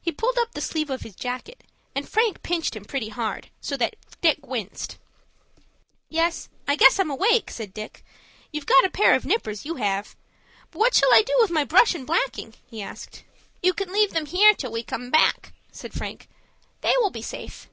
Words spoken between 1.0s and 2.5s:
his jacket, and Frank